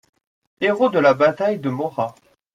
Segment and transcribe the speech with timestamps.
[0.61, 2.15] Héros de la bataille de Morat.